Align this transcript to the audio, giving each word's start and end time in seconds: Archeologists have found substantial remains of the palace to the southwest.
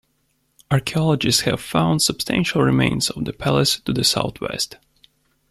Archeologists 0.71 1.41
have 1.43 1.61
found 1.61 2.01
substantial 2.01 2.63
remains 2.63 3.11
of 3.11 3.23
the 3.23 3.31
palace 3.33 3.79
to 3.81 3.93
the 3.93 4.03
southwest. 4.03 4.77